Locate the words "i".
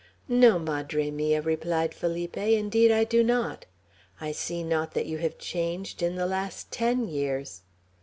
2.91-3.03, 4.19-4.31